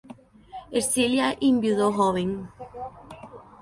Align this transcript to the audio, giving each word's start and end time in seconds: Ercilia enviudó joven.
Ercilia 0.81 1.29
enviudó 1.51 1.93
joven. 2.01 2.37